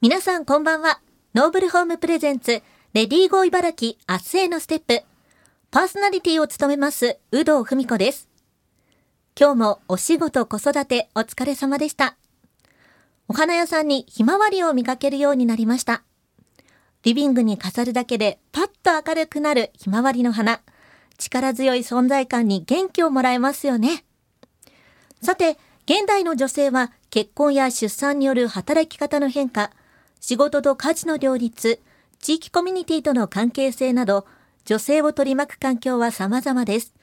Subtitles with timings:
[0.00, 1.00] 皆さんこんばんは。
[1.34, 2.62] ノーブルホーム presents、
[2.92, 5.02] レディーゴー茨城明日へのステップ。
[5.72, 8.28] パーソナリティを務めます、有働文子です。
[9.36, 12.16] 今日もお仕事子育てお疲れ様でした。
[13.26, 16.04] お花屋さんにひまわりを見かけるようになりました。
[17.02, 20.60] リビングに飾るだけでパッと明るくなるひまわりの花。
[21.18, 24.04] 力強い存在感に元気をもらえますよね。
[25.20, 29.72] さて、現代の女性は結婚や出産による働き方の変化、
[30.20, 31.80] 仕事と家事の両立、
[32.20, 34.26] 地域コミュニティとの関係性など、
[34.64, 36.94] 女性を取り巻く環境は様々です。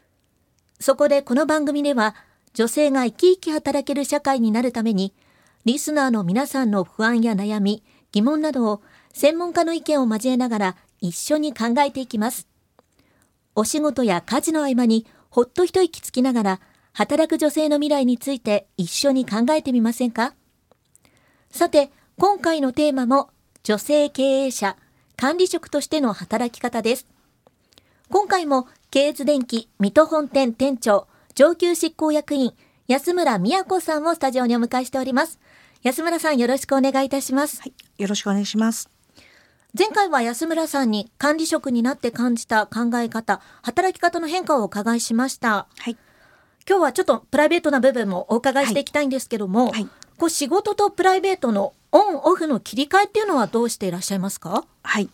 [0.79, 2.15] そこでこの番組では、
[2.53, 5.13] 女性が生き生き働ける社会になるために、
[5.65, 8.81] リスナーの皆さんの不安や悩み、疑問などを
[9.13, 12.47] 専門家の意見を交えながら一緒に考えていきます。
[13.55, 16.59] お仕事や家事の合間にほっと一息つきながら、
[16.93, 20.33] 働く女性の未来について一緒に考えてみませんか？
[21.49, 23.29] さて、今回のテーマも
[23.63, 24.77] 女性経営者、
[25.17, 27.07] 管理職としての働き方です。
[28.09, 32.53] 今回も、経営電機水戸本店店長、上級執行役員、
[32.87, 35.39] 安村美子さんをスタジオにお迎えしております。
[35.83, 37.61] 安村さんよろしくお願いいたします。
[37.61, 38.89] はい、よろしくお願いします。
[39.77, 45.67] 前回は安村さんに管理職になって感じた考え方、働き方の変化をお伺いしました。
[45.77, 45.97] はい。
[46.65, 54.65] 今日はちょっとプライベートな部分もお伺いしていきたいんですけども、はいはいこう仕事とプライベートのオンオフの切り替えっていうのはどうしていらっしゃいますか？
[54.83, 55.09] はい。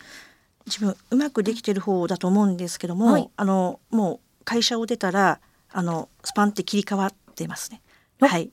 [0.66, 3.30] 自分うまくできてる方だと思うんですけども、はい。
[3.36, 5.40] あのもう会社を出たら
[5.72, 7.84] あのスパンって切り替わってますね。
[8.20, 8.26] お。
[8.26, 8.50] はい。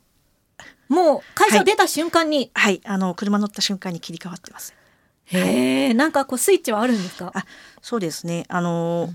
[0.91, 2.83] もう会社を出た瞬間に、はい。
[2.85, 4.75] あの車乗った瞬間に切り替わってます。
[5.25, 7.33] へえ、なんかこうスイッチはあるんですか？
[7.35, 7.47] あ
[7.81, 8.45] そうですね。
[8.49, 9.09] あの、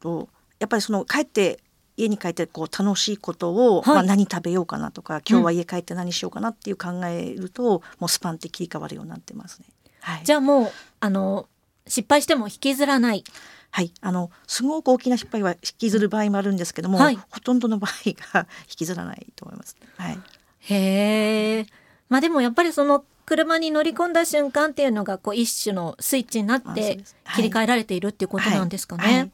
[0.00, 1.60] とやっぱりその帰って
[1.98, 9.66] 家に帰ってこう楽しいことを、はいまあ何食べようかなとか今日は家帰って何しようかなっていう考えると、もうスパンって切り替わるようになってますね。
[10.00, 10.24] はい。
[10.24, 11.48] じゃあもう、あの、
[11.86, 13.24] 失敗しても引きずらない。
[13.70, 17.90] はい、あのすごく大きな失敗は引きずる場合もあるんですけども、はいほとんどの場合
[18.32, 19.76] が引きずらないと思います。
[19.98, 20.18] はい、
[20.60, 21.66] へえ。
[22.08, 27.00] まあでもやっぱりその車に乗り込んだ瞬間っていうのがこう一種のスイッチになって
[27.34, 29.04] 切り替えられているっていうことなんですかね。
[29.04, 29.32] はいはい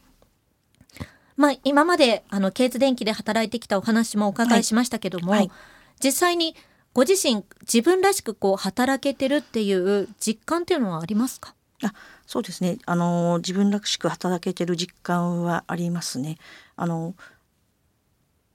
[1.37, 5.41] まあ今まであのケーツ電機で働いてきたお話もお伺いしましたけども、はい。
[5.41, 5.51] はい
[6.03, 6.57] 実際に
[6.93, 11.55] ご自身自分らしくこう働けてるっていう実感っていうのはありますか？
[11.85, 11.95] あ
[12.27, 12.79] そうですね。
[12.85, 16.37] あの自分らしく働けてる実感はありますね。
[16.77, 17.15] あの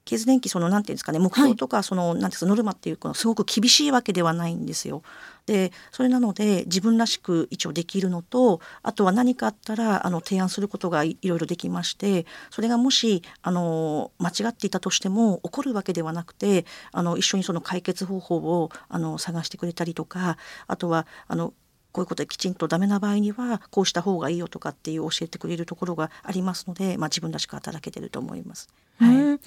[0.10, 5.04] ケーズ電機そのなんていうんですかね目標とかその、なんていうんですかノルマっていうかすごく厳しいわけではないんですよ。
[5.46, 20.38] でそれなので自分らしく一応できるのとあとは何かあったらあの提案することがいいろいろできましてそれがもしあの間違っていたとしても怒るわけではなくてあの一緒にその解決方法をあの探してくれたりとか
[20.68, 21.54] あとはあの
[21.92, 28.70] こういうことできちんとダメな場合にはこうした方がいいよとかっていう教えてくれるところがありますので、まあ、自分らしく働けてると思います。
[29.00, 29.40] はい、うん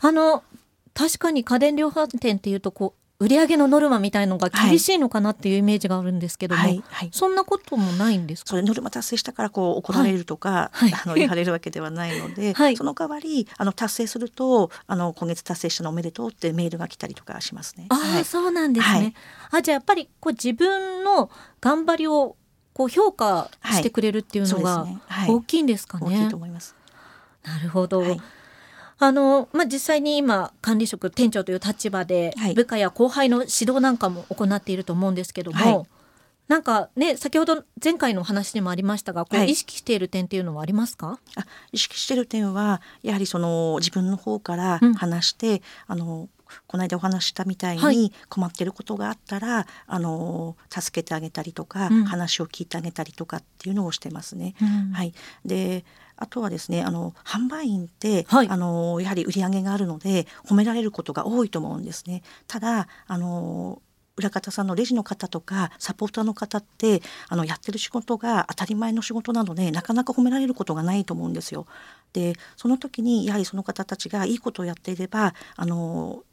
[0.00, 0.42] あの
[0.94, 7.08] 確かに家電量販店っていうとこう売上のノルマみたいのが厳しいのかなっていうイメージがあるんですけども、はいはい。
[7.12, 8.50] そんなこともないんですか？
[8.50, 10.92] それノルマ達成したからこう怒られるとか、はい。
[10.94, 12.76] あの言われるわけではないので、 はい。
[12.76, 17.86] その代わりあの達成するとあの今月達成したのおめでとうってメールが来たりとかしますね。
[17.88, 18.24] ああ、はい。
[18.24, 18.94] そうなんですね。
[18.94, 19.14] はい。
[19.50, 21.28] あじゃあやっぱりこう自分の
[21.60, 22.36] 頑張りを
[22.72, 24.86] こう評価してくれるっていうのが
[25.26, 26.06] 大きいんですかね？
[26.06, 26.76] 大きいと思います。
[27.42, 28.04] なるほど。
[29.00, 32.54] はいあのまあ実際に今管理職店長という立場ではい。
[32.54, 35.86] 部下や後輩の指導なんかも行っていると思うんですけども、はい。
[36.48, 39.50] なんかね先ほど前回のお話にもありましたがこうはい。
[39.50, 41.20] 意識している点っていうのはありますか？
[41.36, 44.94] あ意識してる点はやはりその自分の方からうん。
[44.94, 46.28] 話して、あの
[46.66, 48.10] この間お話ししたみたいに、はい。
[48.28, 52.04] 困ってることがあったらあの助けてあげたりとか、うん。
[52.04, 54.54] 話を聞いてあげたりとかっていうのをしてますね。
[54.60, 54.92] うん。
[54.92, 55.12] はい、
[55.44, 55.84] で
[56.18, 62.22] あとはですねあの販売員って、はいあのやはり売り上げがあるので褒められることが多いと思うんですね。
[62.46, 63.80] ただあの
[64.16, 71.66] 裏方さんのレジの方とかサポーターの方ってあのやってる仕事が当たり前の仕事なのでなかなか褒められることがないと思うんですよ。
[72.12, 76.24] でその時にやはりその方たちがいいことをやっていればあの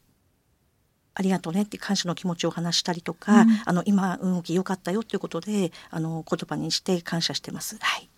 [1.13, 7.77] ありがとうねって感謝の気持ちを話したりとか、うんあの今運気良かったよということであの言葉にして感謝してます。
[7.79, 8.09] はい、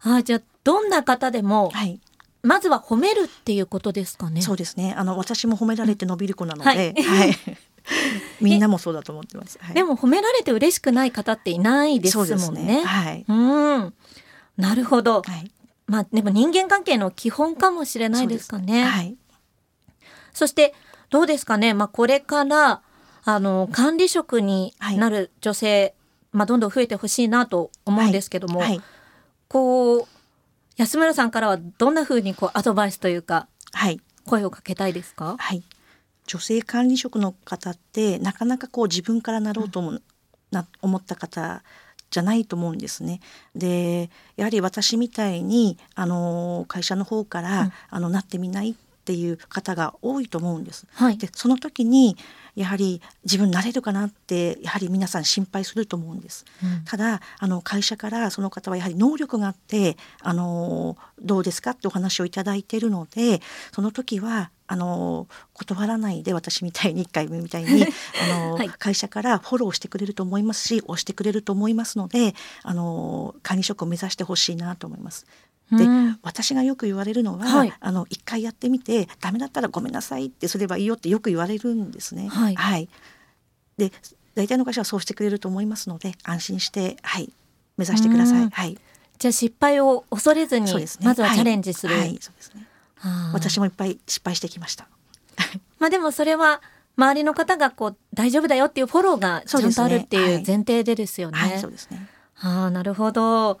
[0.00, 2.00] あじゃあどんな方でも、はい
[2.44, 4.42] まずは褒めるっていうことですかね。
[4.42, 4.94] そうですね。
[4.96, 7.36] あの私も褒められて伸びる子なので、はいはい。
[8.42, 9.58] みんなもそうだと思ってます。
[9.60, 12.82] はい、でも褒められて嬉しくない方っていないですもそうんですね。
[12.82, 13.24] はい。
[13.28, 13.94] うん。
[14.56, 15.22] なるほど。
[15.22, 15.52] はい。
[15.86, 18.84] まあでも人間関係の基本かもしれないですかね。
[18.86, 19.16] はい。
[20.32, 20.74] そして
[21.10, 21.74] どうですかね。
[21.74, 22.82] まあこれから
[23.24, 25.94] あの管理職になる女性
[26.32, 28.80] まあ、どんどん増えてほしいなと思うんですけども、はい
[29.48, 30.08] こう
[30.76, 34.00] 安村さんからはどんな風にこうアドバイスというかはい。
[34.24, 35.36] 声をかけたいですか？
[35.38, 35.62] はい、
[36.26, 39.98] 女性管理職の方ってなかなかこう自分からなろうとも
[40.50, 41.62] な思った方
[42.10, 43.20] じゃないと思うんですね。
[43.54, 47.72] でやはり私みたいにあの会社の方から、うん。
[47.90, 50.86] あのなってみないっていう方が多いと思うんです。
[50.92, 52.16] はいでその時に
[52.54, 56.44] やはり自分なれるかなってやはり皆さん心配すると思うんです。
[56.62, 63.40] うんただあの会社からその方はやはり能力があってあのどうですかってお話をいただいているので
[63.74, 67.84] その時はあの断らないで私みたいに1回目みたいに
[68.22, 75.26] あの、はい会社からフォローしてくれると思いますし押してくれると思いますのであの管理職を目指してほしいなと思います。
[75.76, 82.28] でうん私がよく言われるのは、はいあの一回やってみてダメだったらごめんなさいってすればいいよってよく言われるんですね。
[82.28, 82.88] はい
[83.78, 83.90] で
[84.34, 87.32] 大体の会社はそうしてくれると思いますので安心してはい
[87.76, 88.50] 目指してくださうんい。
[88.50, 88.78] はい。
[89.18, 90.86] じゃあ失敗を恐れずにね。
[91.02, 92.66] まずはチャレンジする、はい、はいそうですね。
[92.96, 94.88] はあ私もいっぱい失敗してきました。
[95.78, 96.60] まあでもそれは
[96.96, 101.38] 周りの方がこう大丈夫だよっていうフォローがちゃんとあるっていう前提でですよね。
[101.38, 102.06] はい、そうですね。
[102.40, 103.58] ああなるほど。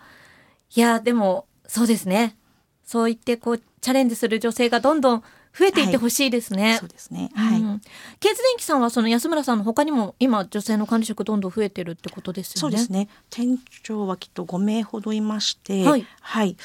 [0.74, 2.36] いやでもそうですね。
[2.84, 5.20] そう言ってこうチャレンジする女性がどんどん
[5.58, 6.76] 増えていってほしいですね。
[6.78, 7.30] そうですね。
[7.34, 7.60] はい。
[7.62, 7.80] うん
[8.20, 12.60] ケーズ電機さんはその安村さんの他にも今女性の管理職どんどん増えてるってことですよね。
[12.60, 13.08] そうですね。
[13.30, 16.58] 店長はきっと5名ほどいまして、はいはい、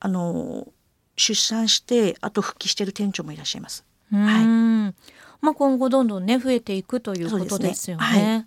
[0.00, 0.66] あの
[1.18, 3.84] 出産してあと復帰している店長もいらっしゃいます。
[4.10, 4.94] うーん
[5.42, 8.02] まあ今後どんどんね増えていくということですよね。
[8.02, 8.46] はい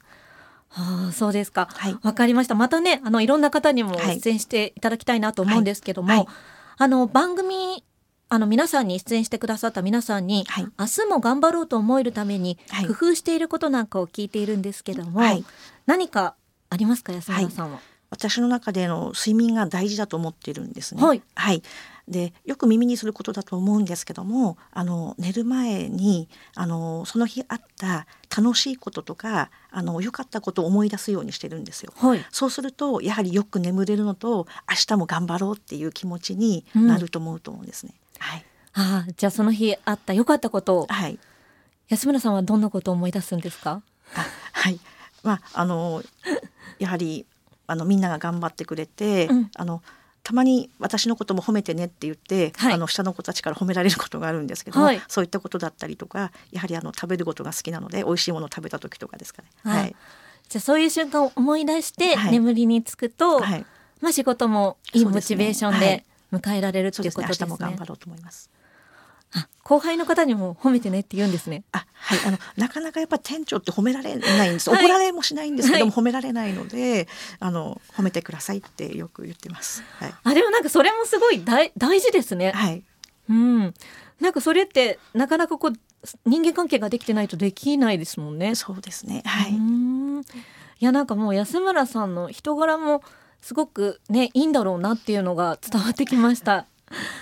[0.69, 1.67] はあそうですか。
[1.71, 1.97] はい。
[2.01, 2.55] わかりました。
[2.55, 6.27] またね、あのいろんな方にもはい出演していただきたいなと思うんですけども、はいはい
[6.77, 7.83] あの番組
[8.29, 15.43] あの皆さんに出演してくださった皆さんに、はい明日も頑張ろうと思えるためにはい工夫していることなんかを聞いているんですけども、はい
[15.87, 16.35] 何か
[16.69, 17.11] ありますか？
[17.13, 17.79] 安村さんは。
[18.11, 21.01] 私の中での睡眠が大事だと思っているんですね。
[21.03, 21.21] はい。
[22.09, 31.93] でよく耳にすることだと思うんですけどもあの寝る前にあのその日あった楽しいこととかあの良かったことを思い出すようにしてるんですよ。
[31.97, 32.25] はい。
[32.31, 37.93] そうするとやはりよく眠れるのと明日も頑張ろうっていう気持ちになると思うと思うんですね。
[38.17, 41.19] はい、ああじゃあその日あった良かったことをはい、
[41.89, 43.83] 安村さんはどんなことを思い出すんですか？
[44.15, 44.79] あはい、
[45.21, 46.01] まああの
[46.79, 47.27] やはり
[47.67, 49.83] あのみんなが頑張ってくれて、うんあの
[50.29, 52.73] たまに私のことも褒めてねって言って、はい。
[52.73, 55.01] あの下の子たちから褒められることがあるんですけども、はい。
[55.07, 59.47] そういったことだったりとかやはりあの食べることが好きなので美味しいものを食べた時とかですかね。
[59.63, 59.95] あはい、
[60.47, 62.31] じゃあそういう瞬間を思い出してはい。
[62.33, 63.65] 眠りにつくと、はい、
[64.01, 67.23] まあ仕事もいいモチベーションで迎えられるってそうですね。
[67.23, 67.47] いうことですね。
[67.49, 68.51] 明日も頑張ろうと思います。
[69.33, 71.63] あ後輩の方にも褒めてねって言うんですね。
[71.71, 77.07] あはい、あのなかなかやっぱ店長って褒められないんです、はい怒られもしないんですけども、はい褒められないので
[77.39, 79.83] あの褒めてくださいってよく言ってます。
[79.99, 82.51] はい、あでもなんかそれもすごい大大事ですね。
[82.51, 82.83] はい、
[83.29, 83.73] うん。
[84.19, 85.73] なんかそれってなかなかこう
[86.25, 88.55] 人間関係ができてないとできないですもんね。
[88.55, 89.21] そうですね。
[89.25, 90.21] はい、うん
[90.79, 93.03] いやなんかもう安村さんの人柄も
[93.41, 96.65] すごくねいいんだろうなっていうのが伝わってきました。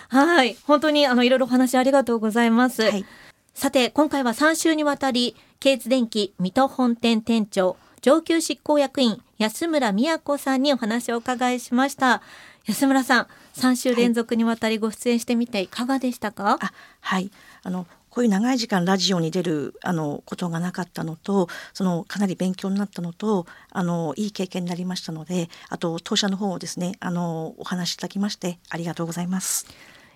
[0.09, 0.57] はい。
[0.65, 2.83] 本当にあのいろいろお話ありがとうございます。
[2.83, 3.06] はい、
[3.54, 12.21] さて今回は3週にわたりケーツ電機水戸本店店長上級執行役員安村美子さんにお話をお伺いしました。
[12.66, 16.71] 安村さん3週連続にわたりご出演してみていかがでしたか、あ
[17.02, 17.31] はい。
[17.64, 17.87] あの
[18.18, 29.68] こういう長い時間ラジオに出るあのことがなかったのとそのかなり勉強になったのとあのいい経験になりましたのであと当社の方をですねあのお話しいただきましてありがとうございます。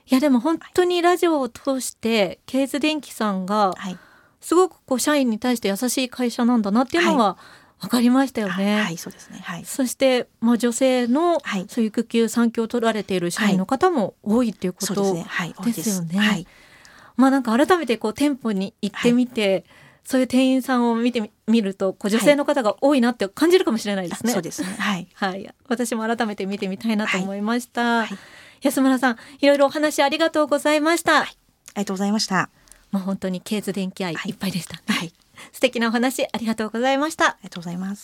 [0.07, 3.97] いやでも本当にラジオを通してケーツ電機さんがはい、
[4.41, 7.37] すごくこう社員に対して優しい会社なんだなっていうのは
[7.79, 8.81] 分かりましたよね。
[8.81, 9.39] はい、そうですね。
[9.43, 15.25] はい、そして、まあ、女性のはいそういう育休産休を取られている社員の方も多いっていうことですね。
[15.27, 16.19] はい、多いですよね。
[16.19, 16.47] はい、
[17.15, 19.65] まあなんか改めてこう店舗に行ってみて、
[20.03, 24.31] そういう店員さんを見てみ見るとこう女性の方が多いなって感じるかもしれないですね。
[24.31, 24.75] あそうですね。
[24.77, 25.07] はい。
[25.13, 28.01] はい、私も改めて見てみたいなと思いました。
[28.01, 28.09] はい
[28.61, 31.21] 安村さん、いろいろお話ありがとうございました。
[31.21, 31.29] あり
[31.75, 32.49] がとうございました。
[32.91, 35.13] まあ本当にケーズ電気愛はいいっぱいでした、はい、
[35.51, 37.25] 素敵なお話ありがとうございました。
[37.25, 37.99] ありがとうございます。